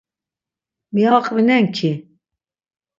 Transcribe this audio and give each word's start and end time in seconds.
Mi 0.93 1.03
aqvinen 1.17 1.65
ki? 1.75 1.91